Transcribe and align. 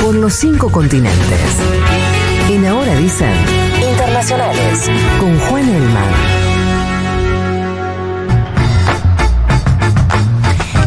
por 0.00 0.16
los 0.16 0.34
cinco 0.34 0.72
continentes. 0.72 1.40
En 2.48 2.66
Ahora 2.66 2.96
dicen 2.96 3.32
Internacionales 3.88 4.90
con 5.20 5.38
Juan 5.38 5.68
Elman. 5.68 6.39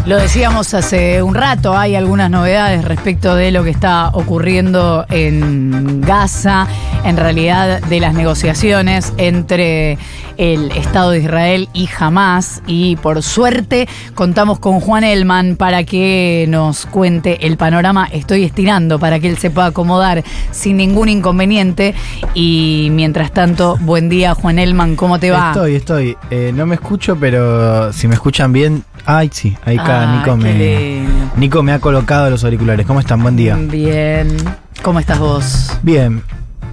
Lo 0.05 0.17
decíamos 0.17 0.73
hace 0.73 1.23
un 1.23 1.33
rato, 1.33 1.77
hay 1.77 1.95
algunas 1.95 2.29
novedades 2.29 2.83
respecto 2.83 3.35
de 3.35 3.51
lo 3.51 3.63
que 3.63 3.69
está 3.69 4.09
ocurriendo 4.09 5.05
en 5.09 6.01
Gaza, 6.01 6.67
en 7.05 7.15
realidad 7.15 7.81
de 7.81 8.01
las 8.01 8.13
negociaciones 8.13 9.13
entre 9.15 9.97
el 10.35 10.71
Estado 10.71 11.11
de 11.11 11.19
Israel 11.19 11.69
y 11.71 11.87
Hamas. 11.97 12.61
Y 12.67 12.97
por 12.97 13.23
suerte 13.23 13.87
contamos 14.13 14.59
con 14.59 14.81
Juan 14.81 15.05
Elman 15.05 15.55
para 15.55 15.85
que 15.85 16.47
nos 16.49 16.85
cuente 16.85 17.47
el 17.47 17.55
panorama. 17.55 18.05
Estoy 18.11 18.43
estirando 18.43 18.99
para 18.99 19.21
que 19.21 19.29
él 19.29 19.37
se 19.37 19.51
pueda 19.51 19.67
acomodar 19.67 20.21
sin 20.51 20.75
ningún 20.75 21.07
inconveniente. 21.07 21.95
Y 22.33 22.89
mientras 22.91 23.31
tanto, 23.31 23.77
buen 23.79 24.09
día 24.09 24.33
Juan 24.33 24.59
Elman, 24.59 24.97
¿cómo 24.97 25.17
te 25.17 25.31
va? 25.31 25.51
Estoy, 25.51 25.75
estoy. 25.75 26.17
Eh, 26.29 26.51
no 26.53 26.65
me 26.65 26.75
escucho, 26.75 27.15
pero 27.15 27.93
si 27.93 28.09
me 28.09 28.15
escuchan 28.15 28.51
bien, 28.51 28.83
Ay, 29.05 29.29
sí, 29.33 29.57
ahí 29.65 29.75
está 29.75 30.03
Ah, 30.03 30.17
Nico 30.17 30.37
me. 30.37 31.05
Nico 31.35 31.63
me 31.63 31.73
ha 31.73 31.79
colocado 31.79 32.29
los 32.29 32.43
auriculares. 32.43 32.85
¿Cómo 32.85 32.99
están? 32.99 33.21
Buen 33.21 33.35
día. 33.35 33.55
Bien. 33.55 34.35
¿Cómo 34.81 34.99
estás 34.99 35.19
vos? 35.19 35.71
Bien. 35.81 36.23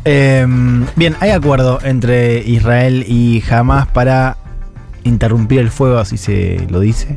Eh, 0.05 0.47
bien, 0.97 1.17
hay 1.21 1.31
acuerdo 1.31 1.79
entre 1.83 2.39
Israel 2.39 3.05
y 3.07 3.43
Hamas 3.51 3.87
para 3.89 4.37
interrumpir 5.05 5.61
el 5.61 5.71
fuego, 5.71 5.99
así 5.99 6.17
se 6.17 6.67
lo 6.71 6.81
dice. 6.81 7.17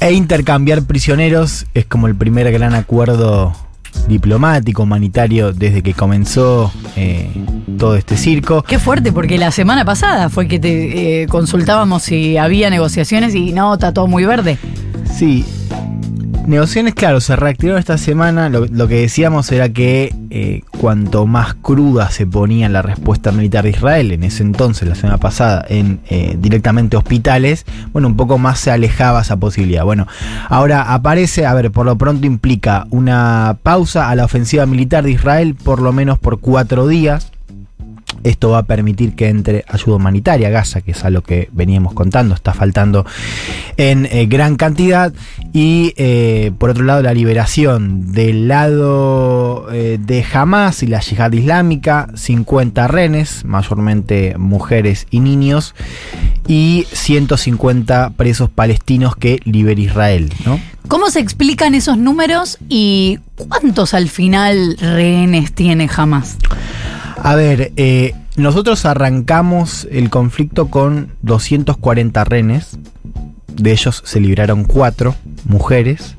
E 0.00 0.12
intercambiar 0.12 0.82
prisioneros 0.82 1.66
es 1.74 1.84
como 1.86 2.06
el 2.06 2.14
primer 2.14 2.50
gran 2.52 2.74
acuerdo 2.74 3.52
diplomático, 4.08 4.82
humanitario, 4.82 5.52
desde 5.52 5.82
que 5.82 5.94
comenzó 5.94 6.72
eh, 6.96 7.30
todo 7.78 7.96
este 7.96 8.16
circo. 8.16 8.62
Qué 8.62 8.78
fuerte, 8.78 9.12
porque 9.12 9.38
la 9.38 9.50
semana 9.50 9.84
pasada 9.84 10.28
fue 10.30 10.48
que 10.48 10.58
te 10.58 11.22
eh, 11.22 11.26
consultábamos 11.26 12.02
si 12.02 12.36
había 12.36 12.70
negociaciones 12.70 13.34
y 13.34 13.52
no, 13.52 13.74
está 13.74 13.92
todo 13.92 14.06
muy 14.06 14.24
verde. 14.24 14.58
Sí. 15.04 15.44
Negociaciones, 16.48 16.94
claro, 16.94 17.20
se 17.20 17.36
reactivaron 17.36 17.78
esta 17.78 17.98
semana. 17.98 18.48
Lo, 18.48 18.88
que 18.88 19.02
decíamos 19.02 19.52
era 19.52 19.68
que 19.68 20.14
eh, 20.30 20.62
cuanto 20.80 21.26
más 21.26 21.52
cruda 21.52 22.10
se 22.10 22.26
ponía 22.26 22.70
la 22.70 22.80
respuesta 22.80 23.32
militar 23.32 23.64
de 23.64 23.70
Israel, 23.70 24.12
en 24.12 24.24
ese 24.24 24.44
entonces, 24.44 24.88
la 24.88 24.94
semana 24.94 25.18
pasada, 25.18 25.62
en 25.68 26.00
eh, 26.08 26.38
directamente 26.40 26.96
hospitales, 26.96 27.66
bueno, 27.92 28.08
un 28.08 28.16
poco 28.16 28.38
más 28.38 28.60
se 28.60 28.70
alejaba 28.70 29.20
esa 29.20 29.36
posibilidad. 29.36 29.84
Bueno, 29.84 30.06
ahora 30.48 30.94
aparece, 30.94 31.44
a 31.44 31.52
ver, 31.52 31.70
por 31.70 31.84
lo 31.84 31.98
pronto 31.98 32.26
implica 32.26 32.86
una 32.88 33.58
pausa 33.62 34.08
a 34.08 34.14
la 34.14 34.24
ofensiva 34.24 34.64
militar 34.64 35.04
de 35.04 35.10
Israel, 35.10 35.54
por 35.54 35.82
lo 35.82 35.92
menos 35.92 36.18
por 36.18 36.40
cuatro 36.40 36.86
días. 36.86 37.30
Esto 38.24 38.50
va 38.50 38.58
a 38.58 38.62
permitir 38.64 39.14
que 39.14 39.28
entre 39.28 39.64
ayuda 39.68 39.96
humanitaria 39.96 40.48
a 40.48 40.50
Gaza, 40.50 40.80
que 40.80 40.90
es 40.90 41.04
a 41.04 41.10
lo 41.10 41.22
que 41.22 41.48
veníamos 41.52 41.94
contando, 41.94 42.34
está 42.34 42.52
faltando 42.52 43.06
en 43.76 44.06
eh, 44.06 44.26
gran 44.26 44.56
cantidad. 44.56 45.12
Y 45.52 45.94
eh, 45.96 46.52
por 46.58 46.70
otro 46.70 46.84
lado, 46.84 47.02
la 47.02 47.14
liberación 47.14 48.12
del 48.12 48.48
lado 48.48 49.68
eh, 49.72 49.98
de 50.00 50.24
Hamas 50.32 50.82
y 50.82 50.88
la 50.88 51.00
yihad 51.00 51.32
islámica, 51.32 52.08
50 52.14 52.88
rehenes, 52.88 53.44
mayormente 53.44 54.34
mujeres 54.36 55.06
y 55.10 55.20
niños, 55.20 55.74
y 56.46 56.86
150 56.92 58.10
presos 58.16 58.50
palestinos 58.50 59.14
que 59.16 59.40
libera 59.44 59.80
Israel. 59.80 60.32
¿Cómo 60.88 61.10
se 61.10 61.20
explican 61.20 61.74
esos 61.74 61.98
números 61.98 62.58
y 62.68 63.18
cuántos 63.36 63.94
al 63.94 64.08
final 64.08 64.76
rehenes 64.80 65.52
tiene 65.52 65.88
Hamas? 65.94 66.38
A 67.22 67.34
ver, 67.34 67.72
eh, 67.76 68.14
nosotros 68.36 68.84
arrancamos 68.84 69.88
el 69.90 70.10
conflicto 70.10 70.68
con 70.68 71.12
240 71.22 72.24
rehenes. 72.24 72.78
De 73.48 73.72
ellos 73.72 74.02
se 74.04 74.20
libraron 74.20 74.64
4 74.64 75.14
mujeres. 75.44 76.16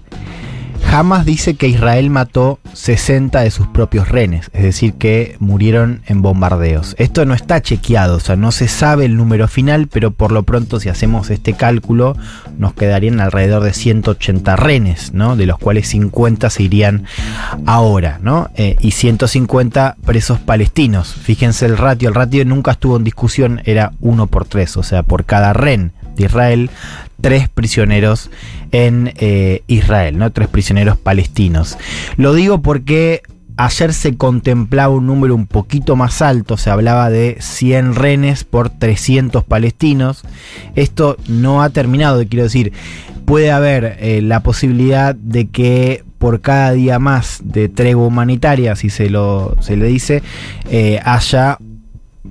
Hamas 0.92 1.24
dice 1.24 1.54
que 1.54 1.68
Israel 1.68 2.10
mató 2.10 2.60
60 2.74 3.42
de 3.42 3.52
sus 3.52 3.68
propios 3.68 4.10
rehenes, 4.10 4.50
es 4.54 4.64
decir, 4.64 4.96
que 4.96 5.36
murieron 5.38 6.02
en 6.08 6.24
bombardeos. 6.24 6.96
Esto 6.98 7.26
no 7.26 7.36
está 7.36 7.62
chequeado, 7.62 8.16
o 8.16 8.20
sea, 8.20 8.36
no 8.36 8.52
se 8.52 8.68
sabe 8.68 9.06
el 9.06 9.16
número 9.16 9.48
final, 9.48 9.88
pero 9.88 10.10
por 10.10 10.32
lo 10.32 10.42
pronto 10.42 10.80
si 10.80 10.90
hacemos 10.90 11.30
este 11.30 11.54
cálculo 11.54 12.18
nos 12.58 12.74
quedarían 12.74 13.20
alrededor 13.20 13.64
de 13.64 13.74
180 13.74 14.56
rehenes, 14.56 15.14
¿no? 15.14 15.36
De 15.36 15.46
los 15.46 15.60
cuales 15.60 15.88
50 15.90 16.50
se 16.50 16.64
irían 16.64 17.06
ahora, 17.68 18.18
¿no? 18.24 18.50
Eh, 18.56 18.76
y 18.80 18.92
150 18.92 19.96
presos 20.04 20.40
palestinos. 20.40 21.14
Fíjense 21.14 21.68
el 21.68 21.78
ratio, 21.78 22.10
el 22.10 22.16
ratio 22.16 22.44
nunca 22.46 22.72
estuvo 22.72 22.98
en 22.98 23.04
discusión, 23.04 23.62
era 23.66 23.94
1 24.02 24.26
por 24.26 24.46
3, 24.46 24.78
o 24.78 24.84
sea, 24.84 25.04
por 25.04 25.26
cada 25.26 25.54
rehén 25.54 25.94
Israel, 26.26 26.70
tres 27.22 27.50
prisioneros 27.50 28.30
en 28.72 29.14
eh, 29.18 29.64
Israel, 29.68 30.18
¿no? 30.18 30.32
Tres 30.32 30.48
prisioneros 30.48 30.98
palestinos. 30.98 31.78
Lo 32.18 32.34
digo 32.34 32.62
porque 32.62 33.22
ayer 33.58 33.94
se 33.94 34.16
contemplaba 34.16 34.94
un 34.94 35.08
número 35.08 35.36
un 35.36 35.46
poquito 35.46 35.96
más 35.96 36.22
alto, 36.22 36.56
se 36.56 36.70
hablaba 36.70 37.10
de 37.10 37.38
100 37.40 37.96
rehenes 37.96 38.46
por 38.46 38.70
300 38.70 39.44
palestinos. 39.44 40.24
Esto 40.76 41.18
no 41.28 41.62
ha 41.62 41.70
terminado, 41.70 42.26
quiero 42.28 42.44
decir, 42.44 42.72
puede 43.26 43.52
haber 43.52 43.98
eh, 44.00 44.22
la 44.22 44.42
posibilidad 44.42 45.14
de 45.14 45.48
que 45.48 46.04
por 46.20 46.42
cada 46.42 46.72
día 46.72 47.00
más 47.00 47.42
de 47.44 47.70
tregua 47.70 48.08
humanitaria, 48.08 48.76
si 48.76 48.90
se, 48.90 49.10
lo, 49.10 49.56
se 49.62 49.78
le 49.78 49.88
dice, 49.88 50.22
eh, 50.70 51.00
haya 51.04 51.58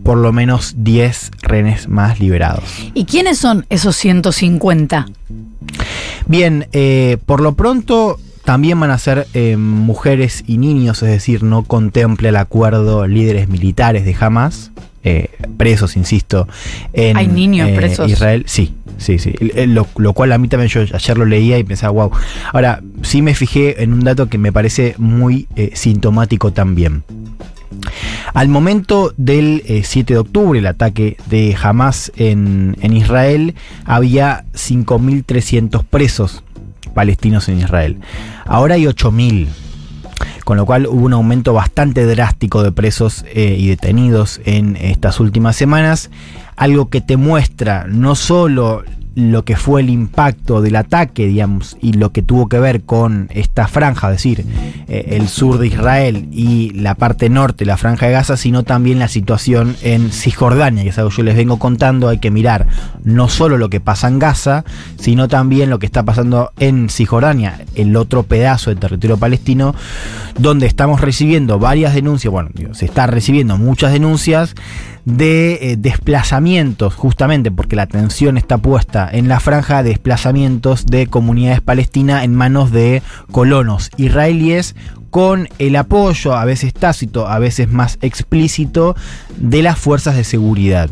por 0.08 0.16
lo 0.16 0.32
menos 0.32 0.72
10 0.78 1.32
rehenes 1.42 1.86
más 1.86 2.19
liberados. 2.19 2.64
¿Y 2.94 3.04
quiénes 3.04 3.36
son 3.36 3.66
esos 3.69 3.94
150? 3.96 5.06
Bien, 6.26 6.66
eh, 6.72 7.19
por 7.26 7.42
lo 7.42 7.52
pronto 7.56 8.18
también 8.42 8.80
van 8.80 8.91
a 8.91 8.97
ser 8.97 9.26
eh, 9.34 9.58
mujeres 9.58 10.44
y 10.47 10.56
niños, 10.56 11.02
es 11.02 11.10
decir, 11.10 11.42
no 11.42 11.62
contempla 11.62 12.30
el 12.30 12.36
acuerdo 12.36 13.06
líderes 13.06 13.50
militares 13.50 14.06
de 14.06 14.16
Hamas, 14.18 14.70
eh, 15.04 15.28
presos, 15.58 15.94
insisto, 15.94 16.48
en 16.94 17.18
¿Hay 17.18 17.28
niños 17.28 17.68
eh, 17.68 17.74
presos? 17.76 18.10
Israel. 18.10 18.44
Sí, 18.47 18.76
sí, 18.97 19.18
sí. 19.18 19.34
Lo, 19.66 19.86
lo 19.98 20.14
cual 20.14 20.32
a 20.32 20.38
mí 20.38 20.48
también 20.48 20.70
yo 20.70 20.80
ayer 20.91 21.18
lo 21.18 21.26
leía 21.26 21.58
y 21.58 21.64
pensaba, 21.64 21.92
wow. 21.92 22.12
Ahora, 22.54 22.80
sí 23.02 23.20
me 23.20 23.34
fijé 23.34 23.82
en 23.82 23.92
un 23.92 24.04
dato 24.04 24.30
que 24.30 24.38
me 24.38 24.52
parece 24.52 24.94
muy 24.97 25.47
sintomático 25.74 26.50
también. 26.54 27.04
Al 28.34 28.49
momento 28.49 29.12
del 29.16 29.62
eh, 29.66 29.83
7 29.84 30.15
de 30.15 30.19
octubre, 30.19 30.59
el 30.59 30.66
ataque 30.66 31.16
de 31.27 31.56
Hamas 31.61 32.12
en, 32.16 32.77
en 32.81 32.93
Israel, 32.93 33.55
había 33.84 34.44
5.300 34.53 35.84
presos 35.84 36.43
palestinos 36.94 37.49
en 37.49 37.61
Israel. 37.61 37.99
Ahora 38.44 38.75
hay 38.75 38.84
8.000. 38.84 39.47
Con 40.44 40.56
lo 40.56 40.65
cual 40.65 40.87
hubo 40.87 41.05
un 41.05 41.12
aumento 41.12 41.53
bastante 41.53 42.06
drástico 42.06 42.62
de 42.62 42.72
presos 42.72 43.25
eh, 43.34 43.56
y 43.59 43.69
detenidos 43.69 44.41
en 44.47 44.77
estas 44.77 45.21
últimas 45.21 45.56
semanas. 45.56 46.10
Algo 46.56 46.89
que 46.89 47.03
te 47.03 47.19
muestra 47.19 47.84
no 47.87 48.15
solo 48.15 48.83
lo 49.18 49.44
que 49.44 49.56
fue 49.56 49.80
el 49.80 49.90
impacto 49.90 50.62
del 50.62 50.76
ataque, 50.76 51.26
digamos, 51.26 51.76
y 51.82 51.94
lo 51.94 52.12
que 52.12 52.22
tuvo 52.22 52.48
que 52.48 52.60
ver 52.60 52.82
con 52.82 53.28
esta 53.34 53.66
franja, 53.66 54.06
es 54.12 54.18
decir, 54.18 54.44
eh, 54.86 55.16
el 55.16 55.26
sur 55.26 55.58
de 55.58 55.66
Israel 55.66 56.28
y 56.30 56.70
la 56.70 56.94
parte 56.94 57.28
norte, 57.28 57.64
la 57.64 57.76
franja 57.76 58.06
de 58.06 58.12
Gaza, 58.12 58.36
sino 58.36 58.62
también 58.62 59.00
la 59.00 59.08
situación 59.08 59.74
en 59.82 60.12
Cisjordania, 60.12 60.84
que 60.84 60.90
es 60.90 60.98
algo 60.98 61.10
que 61.10 61.16
yo 61.16 61.22
les 61.24 61.36
vengo 61.36 61.58
contando, 61.58 62.08
hay 62.08 62.18
que 62.18 62.30
mirar 62.30 62.68
no 63.02 63.28
solo 63.28 63.58
lo 63.58 63.68
que 63.70 63.80
pasa 63.80 64.06
en 64.06 64.20
Gaza, 64.20 64.64
sino 65.00 65.26
también 65.26 65.68
lo 65.68 65.80
que 65.80 65.86
está 65.86 66.04
pasando 66.04 66.53
en 66.60 66.88
Cisjordania, 66.88 67.64
el 67.74 67.97
otro 67.97 68.22
pedazo 68.22 68.71
del 68.71 68.78
territorio 68.78 69.16
palestino, 69.16 69.74
donde 70.38 70.68
estamos 70.68 71.00
recibiendo 71.00 71.59
varias 71.59 71.92
denuncias, 71.92 72.30
bueno, 72.30 72.50
digo, 72.54 72.72
se 72.72 72.84
está 72.84 73.09
recibiendo 73.09 73.59
muchas 73.59 73.92
denuncias 73.92 74.54
de 75.09 75.72
eh, 75.72 75.77
desplazamientos, 75.78 76.95
justamente 76.95 77.51
porque 77.51 77.77
la 77.77 77.83
atención 77.83 78.37
está 78.37 78.59
puesta 78.59 79.09
en 79.10 79.27
la 79.27 79.41
franja 79.41 79.83
de 79.83 79.91
desplazamientos 79.91 80.84
de 80.84 81.07
comunidades 81.07 81.63
palestinas 81.63 82.25
en 82.25 82.34
manos 82.34 82.71
de 82.72 83.03
colonos 83.33 83.91
israelíes 83.97 84.77
con 85.09 85.49
el 85.59 85.77
apoyo, 85.77 86.34
a 86.34 86.45
veces 86.45 86.75
tácito, 86.75 87.27
a 87.27 87.39
veces 87.39 87.71
más 87.71 87.99
explícito, 88.03 88.95
de 89.39 89.63
las 89.63 89.78
fuerzas 89.78 90.15
de 90.15 90.25
seguridad. 90.25 90.91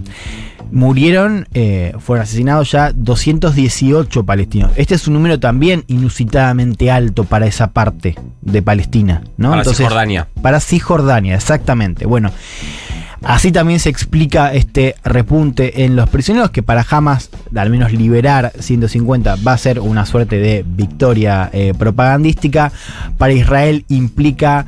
Murieron, 0.73 1.47
eh, 1.53 1.93
fueron 2.01 2.25
asesinados 2.25 2.73
ya 2.73 2.93
218 2.93 4.25
palestinos. 4.25 4.73
Este 4.77 4.95
es 4.95 5.07
un 5.07 5.15
número 5.15 5.39
también 5.39 5.85
inusitadamente 5.89 6.91
alto 6.91 7.25
para 7.25 7.47
esa 7.47 7.73
parte 7.73 8.17
de 8.41 8.63
Palestina, 8.63 9.23
¿no? 9.37 9.51
Para 9.51 9.65
Cisjordania. 9.65 10.29
Para 10.41 10.61
Cisjordania, 10.61 11.35
exactamente. 11.37 12.07
Bueno, 12.07 12.33
Así 13.23 13.51
también 13.51 13.81
se 13.81 13.89
explica 13.89 14.53
este 14.53 14.95
repunte 15.05 15.85
en 15.85 15.97
los 15.97 16.09
prisioneros, 16.09 16.51
que 16.51 16.63
para 16.63 16.87
Hamas, 16.89 17.31
al 17.55 17.71
menos 17.71 17.93
liberar 17.93 18.53
150, 18.59 19.37
va 19.47 19.53
a 19.53 19.59
ser 19.59 19.81
una 19.81 20.07
suerte 20.07 20.39
de 20.39 20.65
victoria 20.67 21.51
eh, 21.53 21.73
propagandística. 21.77 22.73
Para 23.19 23.33
Israel 23.33 23.85
implica 23.89 24.67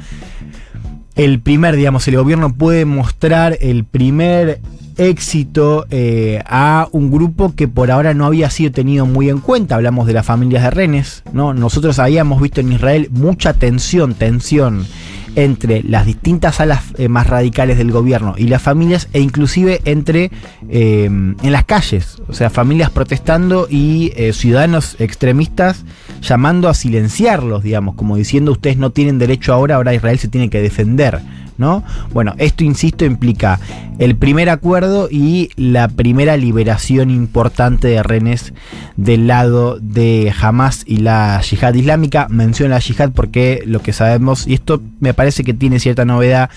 el 1.14 1.40
primer, 1.40 1.76
digamos, 1.76 2.06
el 2.08 2.16
gobierno 2.16 2.54
puede 2.54 2.84
mostrar 2.84 3.58
el 3.60 3.84
primer 3.84 4.60
éxito 4.96 5.86
eh, 5.90 6.42
a 6.46 6.88
un 6.92 7.10
grupo 7.10 7.54
que 7.54 7.68
por 7.68 7.90
ahora 7.90 8.14
no 8.14 8.26
había 8.26 8.50
sido 8.50 8.72
tenido 8.72 9.06
muy 9.06 9.28
en 9.28 9.38
cuenta. 9.38 9.76
Hablamos 9.76 10.06
de 10.06 10.12
las 10.12 10.26
familias 10.26 10.62
de 10.62 10.70
renes, 10.70 11.22
¿no? 11.32 11.54
Nosotros 11.54 11.98
habíamos 11.98 12.40
visto 12.40 12.60
en 12.60 12.72
Israel 12.72 13.08
mucha 13.12 13.52
tensión, 13.52 14.14
tensión 14.14 14.86
entre 15.36 15.82
las 15.82 16.06
distintas 16.06 16.60
alas 16.60 16.82
eh, 16.98 17.08
más 17.08 17.26
radicales 17.26 17.78
del 17.78 17.90
gobierno 17.90 18.34
y 18.36 18.48
las 18.48 18.62
familias 18.62 19.08
e 19.12 19.20
inclusive 19.20 19.80
entre 19.84 20.30
eh, 20.68 21.04
en 21.04 21.52
las 21.52 21.64
calles, 21.64 22.16
o 22.28 22.32
sea, 22.32 22.50
familias 22.50 22.90
protestando 22.90 23.66
y 23.70 24.12
eh, 24.16 24.32
ciudadanos 24.32 24.96
extremistas 24.98 25.84
llamando 26.20 26.68
a 26.68 26.74
silenciarlos, 26.74 27.62
digamos, 27.62 27.94
como 27.94 28.16
diciendo 28.16 28.52
ustedes 28.52 28.76
no 28.76 28.90
tienen 28.90 29.18
derecho 29.18 29.52
ahora, 29.52 29.76
ahora 29.76 29.94
Israel 29.94 30.18
se 30.18 30.28
tiene 30.28 30.50
que 30.50 30.60
defender. 30.60 31.20
¿No? 31.58 31.82
Bueno, 32.12 32.34
esto, 32.38 32.64
insisto, 32.64 33.04
implica 33.04 33.60
el 33.98 34.16
primer 34.16 34.48
acuerdo 34.48 35.08
y 35.10 35.50
la 35.56 35.88
primera 35.88 36.36
liberación 36.36 37.10
importante 37.10 37.88
de 37.88 38.02
renes 38.02 38.54
del 38.96 39.26
lado 39.26 39.78
de 39.80 40.32
Hamas 40.40 40.84
y 40.86 40.98
la 40.98 41.40
yihad 41.40 41.74
islámica. 41.74 42.28
Menciono 42.30 42.74
la 42.74 42.78
yihad 42.78 43.10
porque 43.10 43.62
lo 43.66 43.80
que 43.80 43.92
sabemos, 43.92 44.46
y 44.46 44.54
esto 44.54 44.80
me 45.00 45.14
parece 45.14 45.42
que 45.42 45.52
tiene 45.52 45.80
cierta 45.80 46.04
novedad, 46.04 46.48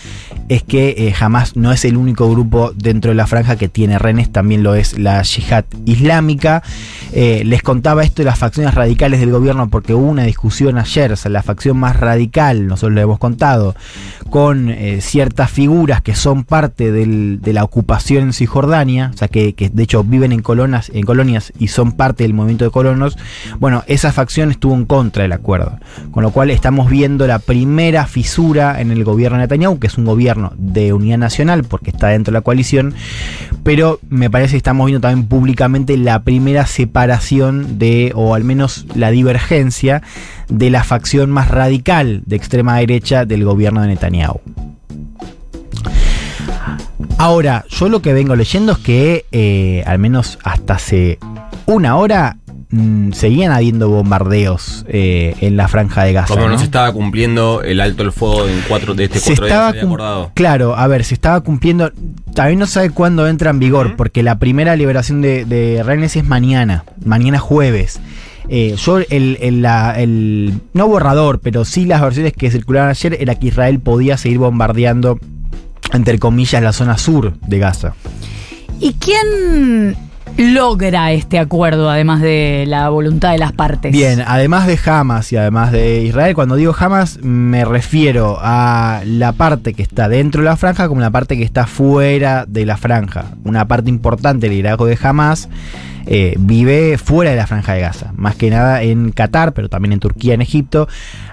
es 0.50 0.62
que 0.62 0.90
eh, 0.98 1.14
Hamas 1.20 1.56
no 1.56 1.72
es 1.72 1.84
el 1.84 1.98
único 1.98 2.30
grupo 2.30 2.72
dentro 2.76 3.10
de 3.10 3.16
la 3.16 3.26
franja 3.26 3.56
que 3.56 3.70
tiene 3.70 3.98
renes, 3.98 4.32
también 4.32 4.62
lo 4.62 4.76
es 4.76 5.00
la 5.00 5.24
yihad 5.24 5.66
islámica. 5.86 6.62
Eh, 7.12 7.42
les 7.44 7.64
contaba 7.64 8.04
esto 8.04 8.22
de 8.22 8.26
las 8.26 8.38
facciones 8.38 8.76
radicales 8.76 9.20
del 9.20 9.32
gobierno 9.32 9.70
porque 9.70 9.96
hubo 9.96 10.08
una 10.08 10.24
discusión 10.24 10.78
ayer, 10.78 11.12
o 11.12 11.16
sea, 11.16 11.32
la 11.32 11.42
facción 11.42 11.78
más 11.78 12.00
radical, 12.00 12.68
nosotros 12.68 12.94
lo 12.94 13.02
hemos 13.02 13.18
contado, 13.18 13.76
con... 14.30 14.70
Eh, 14.70 14.91
ciertas 15.00 15.50
figuras 15.50 16.02
que 16.02 16.16
son 16.16 16.44
parte 16.44 16.92
de 16.92 17.54
la 17.54 17.64
ocupación 17.64 18.24
en 18.24 18.34
Cisjordania, 18.34 19.12
o 19.14 19.18
sea, 19.18 19.28
que, 19.28 19.54
de 19.72 19.84
hecho 19.84 20.04
viven 20.04 20.32
en 20.32 20.42
colonias, 20.42 20.92
en 20.94 21.04
colonias 21.04 21.54
y 21.58 21.68
son 21.68 21.94
parte 21.94 22.24
del 22.24 22.34
movimiento 22.34 22.66
de 22.66 22.72
colonos, 22.72 23.18
bueno, 23.60 23.84
esa 23.88 24.12
facción 24.12 24.52
estuvo 24.52 24.76
en 24.76 24.86
contra 24.86 25.24
del 25.24 25.32
acuerdo. 25.32 25.78
Con 26.12 26.24
lo 26.24 26.32
cual 26.32 26.50
estamos 26.50 26.90
viendo 26.90 27.28
la 27.28 27.40
primera 27.40 28.06
fisura 28.08 28.82
en 28.82 28.92
el 28.92 29.04
gobierno 29.04 29.38
de 29.38 29.44
Netanyahu, 29.44 29.80
que 29.80 29.88
es 29.88 29.98
un 29.98 30.06
gobierno 30.06 30.54
de 30.58 30.94
unidad 30.94 31.20
nacional, 31.20 31.64
porque 31.64 31.92
está 31.92 32.08
dentro 32.08 32.32
de 32.32 32.40
la 32.40 32.42
coalición, 32.42 32.94
pero 33.64 34.00
me 34.10 34.30
parece 34.30 34.52
que 34.52 34.58
estamos 34.58 34.88
viendo 34.88 35.08
también 35.08 35.28
públicamente 35.28 35.98
la 35.98 36.24
primera 36.24 36.66
separación 36.66 37.78
de, 37.80 38.12
o 38.16 38.36
al 38.36 38.44
menos 38.44 38.86
la 38.96 39.12
divergencia, 39.12 40.02
de 40.50 40.70
la 40.70 40.84
facción 40.84 41.32
más 41.32 41.50
radical 41.50 42.24
de 42.26 42.36
extrema 42.36 42.78
derecha 42.78 43.26
del 43.26 43.46
gobierno 43.46 43.82
de 43.82 43.88
Netanyahu. 43.88 44.42
Ahora, 47.22 47.66
yo 47.70 47.88
lo 47.88 48.02
que 48.02 48.14
vengo 48.14 48.36
leyendo 48.36 48.72
es 48.72 48.78
que, 48.80 49.26
eh, 49.32 49.84
al 49.86 50.00
menos 50.00 50.40
hasta 50.44 50.74
hace 50.74 51.20
una 51.68 51.96
hora, 51.98 52.38
mm, 52.72 53.12
seguían 53.12 53.52
habiendo 53.52 53.90
bombardeos 53.90 54.86
eh, 54.88 55.36
en 55.40 55.56
la 55.56 55.68
franja 55.68 56.04
de 56.04 56.14
Gaza. 56.14 56.34
Como 56.34 56.50
no, 56.50 56.58
se 56.58 56.64
estaba 56.66 56.92
cumpliendo 56.92 57.62
el 57.62 57.80
alto 57.80 58.02
el 58.02 58.12
fuego 58.12 58.48
en 58.48 58.60
cuatro, 58.68 58.96
de 58.96 59.04
este 59.04 59.20
se 59.20 59.34
cuatro 59.34 59.46
estaba 59.46 59.72
días, 59.72 59.86
Claro, 60.34 60.76
a 60.76 60.88
ver, 60.88 61.04
se 61.04 61.14
estaba 61.14 61.42
cumpliendo. 61.42 61.92
También 62.34 62.58
no 62.58 62.66
sabe 62.66 62.90
cuándo 62.90 63.28
entra 63.28 63.52
en 63.52 63.60
vigor, 63.60 63.96
porque 63.98 64.24
la 64.24 64.40
primera 64.40 64.76
liberación 64.76 65.22
de, 65.22 65.46
de 65.46 65.84
rehenes 65.84 66.16
es 66.16 66.26
mañana, 66.26 66.86
mañana 67.06 67.38
jueves. 67.38 68.00
Eh, 68.50 68.74
yo, 68.78 68.98
el, 68.98 69.38
el- 69.42 69.62
la- 69.62 69.94
el- 70.02 70.56
no 70.74 70.88
borrador, 70.88 71.40
pero 71.40 71.66
sí 71.66 71.86
las 71.86 72.02
versiones 72.02 72.34
que 72.34 72.50
circularon 72.50 72.90
ayer 72.90 73.16
era 73.20 73.36
que 73.36 73.46
Israel 73.46 73.80
podía 73.80 74.18
seguir 74.18 74.40
bombardeando, 74.40 75.20
entre 75.94 76.20
comillas, 76.20 76.62
la 76.62 76.74
zona 76.74 76.98
sur 76.98 77.34
de 77.40 77.60
Gaza. 77.60 77.94
¿Y 78.80 78.94
quién 78.94 79.96
logra 80.38 81.12
este 81.12 81.40
acuerdo, 81.40 81.90
además 81.90 82.22
de 82.22 82.66
la 82.68 82.90
voluntad 82.90 83.32
de 83.32 83.38
las 83.38 83.52
partes? 83.52 83.92
Bien, 83.92 84.24
además 84.26 84.68
de 84.68 84.80
Hamas 84.86 85.32
y 85.32 85.38
además 85.38 85.72
de 85.72 86.04
Israel, 86.04 86.36
cuando 86.36 86.56
digo 86.56 86.76
Hamas 86.78 87.20
me 87.22 87.66
refiero 87.66 88.38
a 88.42 89.02
la 89.06 89.34
parte 89.34 89.74
que 89.74 89.84
está 89.84 90.10
dentro 90.10 90.42
de 90.42 90.46
la 90.46 90.58
franja 90.58 90.88
como 90.88 91.02
la 91.02 91.12
parte 91.12 91.38
que 91.38 91.44
está 91.44 91.68
fuera 91.68 92.46
de 92.48 92.66
la 92.66 92.78
franja. 92.78 93.26
Una 93.44 93.68
parte 93.68 93.90
importante 93.90 94.48
del 94.48 94.56
liderazgo 94.58 94.86
de 94.86 94.98
Hamas 95.02 95.50
eh, 96.06 96.36
vive 96.40 96.98
fuera 96.98 97.32
de 97.32 97.38
la 97.38 97.48
franja 97.48 97.74
de 97.74 97.82
Gaza, 97.82 98.14
más 98.16 98.36
que 98.36 98.50
nada 98.50 98.82
en 98.82 99.12
Qatar, 99.12 99.54
pero 99.54 99.70
también 99.70 99.94
en 99.94 100.00
Turquía, 100.00 100.34
en 100.34 100.42
Egipto. 100.42 100.88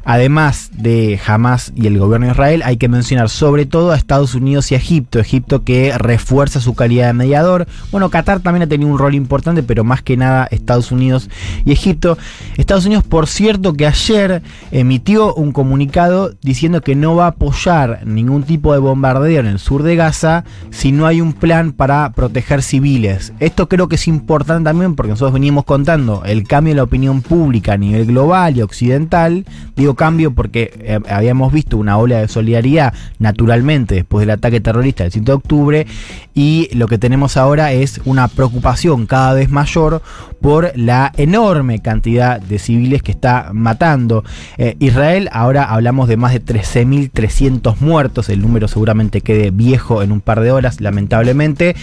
Además 0.04 0.70
de 0.72 1.20
Hamas 1.26 1.72
y 1.76 1.86
el 1.86 1.98
gobierno 1.98 2.26
de 2.26 2.32
Israel, 2.32 2.62
hay 2.64 2.78
que 2.78 2.88
mencionar 2.88 3.28
sobre 3.28 3.66
todo 3.66 3.92
a 3.92 3.96
Estados 3.96 4.34
Unidos 4.34 4.72
y 4.72 4.74
Egipto. 4.74 5.18
Egipto 5.18 5.64
que 5.64 5.92
refuerza 5.98 6.60
su 6.60 6.74
calidad 6.74 7.08
de 7.08 7.12
mediador. 7.12 7.66
Bueno, 7.90 8.08
Qatar 8.08 8.40
también 8.40 8.62
ha 8.62 8.66
tenido 8.66 8.90
un 8.90 8.98
rol 8.98 9.14
importante, 9.14 9.62
pero 9.62 9.84
más 9.84 10.02
que 10.02 10.16
nada 10.16 10.48
Estados 10.50 10.92
Unidos 10.92 11.28
y 11.64 11.72
Egipto. 11.72 12.16
Estados 12.56 12.86
Unidos, 12.86 13.04
por 13.04 13.26
cierto, 13.26 13.74
que 13.74 13.86
ayer 13.86 14.42
emitió 14.70 15.34
un 15.34 15.52
comunicado 15.52 16.32
diciendo 16.42 16.80
que 16.80 16.94
no 16.94 17.14
va 17.14 17.26
a 17.26 17.28
apoyar 17.28 18.00
ningún 18.06 18.44
tipo 18.44 18.72
de 18.72 18.78
bombardeo 18.78 19.40
en 19.40 19.46
el 19.46 19.58
sur 19.58 19.82
de 19.82 19.96
Gaza 19.96 20.44
si 20.70 20.92
no 20.92 21.06
hay 21.06 21.20
un 21.20 21.32
plan 21.32 21.72
para 21.72 22.12
proteger 22.12 22.62
civiles. 22.62 23.32
Esto 23.40 23.68
creo 23.68 23.88
que 23.88 23.96
es 23.96 24.08
importante 24.08 24.57
también 24.64 24.94
porque 24.94 25.10
nosotros 25.10 25.32
venimos 25.32 25.64
contando 25.64 26.22
el 26.24 26.46
cambio 26.46 26.72
de 26.72 26.76
la 26.76 26.82
opinión 26.82 27.22
pública 27.22 27.74
a 27.74 27.76
nivel 27.76 28.06
global 28.06 28.56
y 28.56 28.62
occidental. 28.62 29.44
Digo 29.76 29.94
cambio 29.94 30.32
porque 30.32 30.72
eh, 30.80 31.00
habíamos 31.08 31.52
visto 31.52 31.76
una 31.76 31.98
ola 31.98 32.20
de 32.20 32.28
solidaridad 32.28 32.92
naturalmente 33.18 33.96
después 33.96 34.22
del 34.22 34.30
ataque 34.30 34.60
terrorista 34.60 35.04
del 35.04 35.12
5 35.12 35.24
de 35.24 35.32
octubre 35.32 35.86
y 36.34 36.68
lo 36.72 36.86
que 36.86 36.98
tenemos 36.98 37.36
ahora 37.36 37.72
es 37.72 38.00
una 38.04 38.28
preocupación 38.28 39.06
cada 39.06 39.34
vez 39.34 39.50
mayor 39.50 40.02
por 40.40 40.72
la 40.76 41.12
enorme 41.16 41.80
cantidad 41.80 42.40
de 42.40 42.58
civiles 42.58 43.02
que 43.02 43.12
está 43.12 43.50
matando. 43.52 44.24
Eh, 44.56 44.76
Israel, 44.78 45.28
ahora 45.32 45.64
hablamos 45.64 46.08
de 46.08 46.16
más 46.16 46.32
de 46.32 46.44
13.300 46.44 47.80
muertos, 47.80 48.28
el 48.28 48.40
número 48.40 48.68
seguramente 48.68 49.20
quede 49.20 49.50
viejo 49.50 50.02
en 50.02 50.12
un 50.12 50.20
par 50.20 50.40
de 50.40 50.52
horas, 50.52 50.80
lamentablemente. 50.80 51.74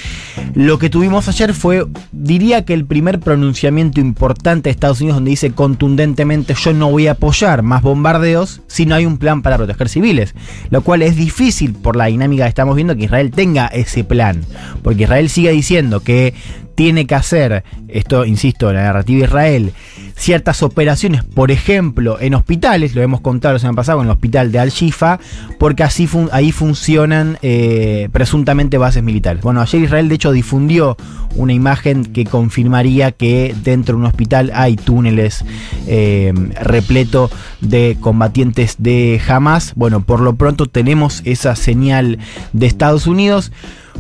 Lo 0.54 0.80
que 0.80 0.90
tuvimos 0.90 1.28
ayer 1.28 1.54
fue, 1.54 1.86
diría 2.12 2.65
que 2.66 2.74
el 2.74 2.86
primer 2.86 3.20
pronunciamiento 3.20 4.02
importante 4.02 4.64
de 4.64 4.72
Estados 4.72 5.00
Unidos 5.00 5.18
donde 5.18 5.32
dice 5.32 5.52
contundentemente 5.52 6.54
yo 6.56 6.74
no 6.74 6.92
voy 6.92 7.08
a 7.08 7.12
apoyar 7.12 7.62
más 7.62 7.82
bombardeos 7.82 8.62
si 8.68 8.86
no 8.86 8.96
hay 8.96 9.06
un 9.06 9.18
plan 9.18 9.42
para 9.42 9.58
proteger 9.58 9.90
civiles, 9.90 10.36
lo 10.70 10.82
cual 10.82 11.02
es 11.02 11.16
difícil 11.16 11.74
por 11.74 11.96
la 11.96 12.06
dinámica 12.06 12.44
que 12.44 12.50
estamos 12.50 12.76
viendo 12.76 12.96
que 12.96 13.06
Israel 13.06 13.32
tenga 13.32 13.68
ese 13.68 14.04
plan, 14.04 14.44
porque 14.84 15.04
Israel 15.04 15.30
sigue 15.30 15.52
diciendo 15.52 16.02
que 16.02 16.34
tiene 16.76 17.08
que 17.08 17.16
hacer, 17.16 17.64
esto 17.88 18.26
insisto, 18.26 18.72
la 18.74 18.84
narrativa 18.84 19.20
de 19.20 19.26
Israel, 19.26 19.74
ciertas 20.16 20.64
operaciones, 20.64 21.24
por 21.24 21.52
ejemplo, 21.52 22.20
en 22.20 22.34
hospitales, 22.34 22.96
lo 22.96 23.02
hemos 23.02 23.22
contado 23.22 23.54
la 23.54 23.60
semana 23.60 23.76
pasada 23.76 24.00
en 24.00 24.06
el 24.06 24.12
hospital 24.12 24.52
de 24.52 24.60
Al-Shifa, 24.60 25.20
porque 25.60 25.84
así 25.84 26.10
ahí 26.32 26.52
funcionan 26.52 27.38
eh, 27.42 28.10
presuntamente 28.12 28.78
bases 28.78 29.04
militares. 29.04 29.44
Bueno, 29.44 29.62
ayer 29.62 29.82
Israel 29.82 30.10
de 30.10 30.16
hecho 30.16 30.32
difundió 30.32 30.98
una 31.36 31.54
imagen 31.54 32.06
que 32.06 32.26
confirmaría 32.26 33.12
que 33.12 33.54
dentro 33.64 33.96
de 33.96 34.02
un 34.02 34.08
hospital 34.08 34.52
hay 34.54 34.78
túneles 34.78 35.44
eh, 35.88 36.34
repleto 36.62 37.30
de 37.60 37.98
combatientes 38.00 38.76
de 38.80 39.22
Hamas. 39.28 39.74
Bueno, 39.76 40.02
por 40.02 40.22
lo 40.22 40.36
pronto 40.36 40.68
tenemos 40.68 41.22
esa 41.26 41.56
señal 41.56 42.20
de 42.54 42.68
Estados 42.68 43.06
Unidos. 43.06 43.52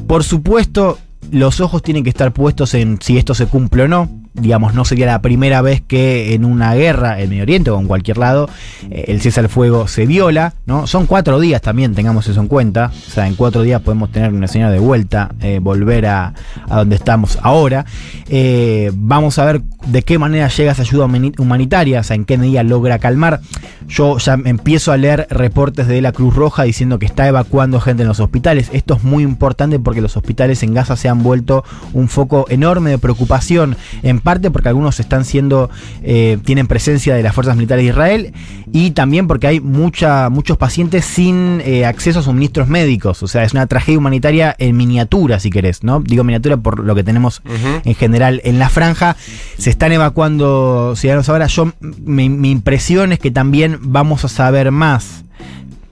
Por 0.07 0.23
supuesto, 0.23 0.97
los 1.31 1.59
ojos 1.59 1.81
tienen 1.81 2.03
que 2.03 2.09
estar 2.09 2.31
puestos 2.31 2.73
en 2.73 2.99
si 3.01 3.17
esto 3.17 3.33
se 3.33 3.47
cumple 3.47 3.83
o 3.83 3.87
no. 3.87 4.24
Digamos, 4.37 4.73
no 4.73 4.83
sería 4.83 5.05
la 5.05 5.21
primera 5.21 5.61
vez 5.61 5.81
que 5.81 6.33
en 6.33 6.43
una 6.43 6.73
guerra 6.75 7.21
en 7.21 7.29
Medio 7.29 7.43
Oriente 7.43 7.69
o 7.71 7.79
en 7.79 7.87
cualquier 7.87 8.17
lado 8.17 8.49
eh, 8.91 9.05
el 9.07 9.21
cese 9.21 9.39
al 9.39 9.47
fuego 9.47 9.87
se 9.87 10.05
viola, 10.05 10.53
¿no? 10.65 10.87
Son 10.87 11.05
cuatro 11.05 11.39
días 11.39 11.61
también, 11.61 11.95
tengamos 11.95 12.27
eso 12.27 12.41
en 12.41 12.47
cuenta. 12.47 12.91
O 13.07 13.11
sea, 13.11 13.27
en 13.27 13.35
cuatro 13.35 13.61
días 13.61 13.81
podemos 13.81 14.11
tener 14.11 14.33
una 14.33 14.47
señal 14.47 14.73
de 14.73 14.79
vuelta, 14.79 15.33
eh, 15.41 15.59
volver 15.61 16.05
a, 16.07 16.33
donde 16.67 16.97
estamos 16.97 17.39
ahora. 17.43 17.85
Eh, 18.27 18.91
vamos 18.93 19.39
a 19.39 19.45
ver 19.45 19.61
de 19.87 20.01
qué 20.01 20.19
manera 20.19 20.49
llega 20.49 20.73
esa 20.73 20.81
ayuda 20.81 21.05
humani- 21.05 21.33
humanitaria, 21.39 22.01
o 22.01 22.03
sea, 22.03 22.15
en 22.15 22.25
qué 22.25 22.37
medida 22.37 22.63
logra 22.63 22.99
calmar. 22.99 23.39
Yo 23.87 24.17
ya 24.17 24.37
empiezo 24.43 24.91
a 24.91 24.97
leer 24.97 25.27
reportes 25.29 25.87
de 25.87 26.01
la 26.01 26.11
Cruz 26.11 26.35
Roja 26.35 26.63
diciendo 26.63 26.99
que 26.99 27.05
está 27.05 27.27
evacuando 27.27 27.79
gente 27.79 28.01
en 28.01 28.09
los 28.09 28.19
hospitales. 28.19 28.69
Esto 28.73 28.95
es 28.95 29.03
muy 29.03 29.23
importante 29.23 29.79
porque 29.79 30.01
los 30.01 30.17
hospitales 30.17 30.61
en 30.63 30.73
Gaza 30.73 30.95
se 30.97 31.07
han 31.07 31.23
vuelto 31.23 31.63
un 31.93 32.09
foco 32.09 32.47
enorme 32.49 32.89
de 32.89 32.97
preocupación 32.97 33.77
parte 34.25 34.51
porque 34.51 34.67
algunos 34.67 34.99
están 34.99 35.23
siendo, 35.23 35.69
eh, 36.03 36.37
tienen 36.43 36.67
presencia 36.67 37.15
de 37.15 37.23
las 37.23 37.33
fuerzas 37.33 37.55
militares 37.55 37.85
de 37.85 37.89
Israel 37.91 38.33
y 38.73 38.91
también 38.91 39.27
porque 39.27 39.47
hay 39.47 39.61
mucha, 39.61 40.29
muchos 40.29 40.57
pacientes 40.57 41.05
sin 41.05 41.61
eh, 41.63 41.85
acceso 41.85 42.19
a 42.19 42.23
suministros 42.23 42.67
médicos. 42.67 43.23
O 43.23 43.27
sea, 43.29 43.43
es 43.43 43.53
una 43.53 43.67
tragedia 43.67 43.99
humanitaria 43.99 44.55
en 44.57 44.75
miniatura, 44.75 45.39
si 45.39 45.49
querés, 45.49 45.83
¿no? 45.83 46.01
Digo 46.01 46.25
miniatura 46.25 46.57
por 46.57 46.79
lo 46.79 46.95
que 46.95 47.03
tenemos 47.03 47.41
en 47.85 47.95
general 47.95 48.41
en 48.43 48.59
la 48.59 48.67
franja. 48.67 49.15
Se 49.57 49.69
están 49.69 49.93
evacuando 49.93 50.95
ciudadanos 50.97 51.29
ahora. 51.29 51.47
Yo, 51.47 51.71
mi, 51.79 52.27
mi 52.27 52.51
impresión 52.51 53.13
es 53.13 53.19
que 53.19 53.31
también 53.31 53.77
vamos 53.81 54.25
a 54.25 54.27
saber 54.27 54.71
más. 54.71 55.23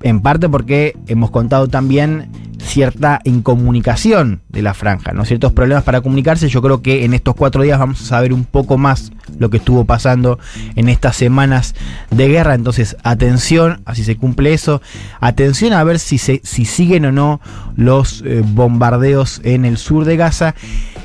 En 0.02 0.22
parte 0.22 0.50
porque 0.50 0.98
hemos 1.08 1.32
contado 1.32 1.70
también 1.70 2.28
cierta 2.74 3.22
incomunicación 3.24 4.42
de 4.50 4.64
la 4.64 4.74
franja, 4.74 5.12
¿no? 5.12 5.26
Ciertos 5.26 5.54
problemas 5.54 5.84
para 5.84 6.02
comunicarse. 6.02 6.50
Yo 6.50 6.62
creo 6.64 6.82
que 6.82 7.06
en 7.06 7.14
estos 7.14 7.36
cuatro 7.36 7.62
días 7.62 7.78
vamos 7.78 8.02
a 8.02 8.06
saber 8.06 8.34
un 8.34 8.46
poco 8.46 8.80
más 8.80 9.12
lo 9.38 9.50
que 9.50 9.58
estuvo 9.58 9.86
pasando 9.86 10.40
en 10.76 10.90
estas 10.90 11.16
semanas 11.16 11.76
de 12.12 12.28
guerra. 12.28 12.56
Entonces, 12.56 12.98
atención 13.04 13.82
a 13.86 13.96
si 13.96 14.04
se 14.04 14.16
cumple 14.16 14.54
eso. 14.54 14.82
Atención 15.20 15.74
a 15.74 15.84
ver 15.84 16.00
si, 16.00 16.18
se, 16.18 16.42
si 16.44 16.66
siguen 16.66 17.06
o 17.06 17.12
no 17.12 17.42
los 17.76 18.24
eh, 18.26 18.42
bombardeos 18.46 19.42
en 19.44 19.66
el 19.66 19.78
sur 19.78 20.06
de 20.06 20.18
Gaza. 20.18 20.56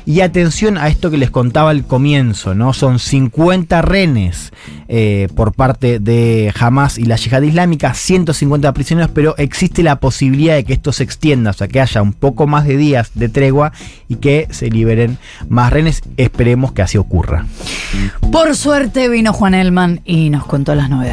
Y 0.05 0.21
atención 0.21 0.79
a 0.79 0.87
esto 0.87 1.11
que 1.11 1.17
les 1.17 1.29
contaba 1.29 1.69
al 1.69 1.85
comienzo, 1.85 2.55
¿no? 2.55 2.73
Son 2.73 2.97
50 2.97 3.81
renes 3.83 4.51
eh, 4.87 5.27
por 5.35 5.53
parte 5.53 5.99
de 5.99 6.51
Hamas 6.59 6.97
y 6.97 7.03
la 7.03 7.15
yihad 7.15 7.43
islámica, 7.43 7.93
150 7.93 8.73
prisioneros, 8.73 9.11
pero 9.13 9.35
existe 9.37 9.83
la 9.83 9.99
posibilidad 9.99 10.55
de 10.55 10.63
que 10.63 10.73
esto 10.73 10.91
se 10.93 11.03
extienda, 11.03 11.51
o 11.51 11.53
sea, 11.53 11.67
que 11.67 11.79
haya 11.79 12.01
un 12.01 12.13
poco 12.13 12.47
más 12.47 12.65
de 12.65 12.75
días 12.75 13.11
de 13.13 13.29
tregua 13.29 13.71
y 14.07 14.15
que 14.15 14.47
se 14.49 14.71
liberen 14.71 15.19
más 15.47 15.71
renes. 15.71 16.01
Esperemos 16.17 16.71
que 16.71 16.81
así 16.81 16.97
ocurra. 16.97 17.45
Por 18.31 18.55
suerte 18.55 19.09
vino 19.09 19.33
Juan 19.33 19.55
Elman 19.55 20.01
y 20.05 20.29
nos 20.29 20.45
contó 20.45 20.75
las 20.75 20.89
novedades. 20.89 21.07